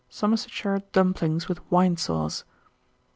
Somersetshire 0.09 0.81
dumplings 0.93 1.47
with 1.47 1.59
wine 1.69 1.95
sauce. 1.95 2.43